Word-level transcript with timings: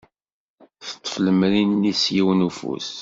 Teṭṭef 0.91 1.15
lemri-nni 1.25 1.93
s 2.01 2.03
yiwen 2.15 2.39
n 2.41 2.45
ufus. 2.47 2.89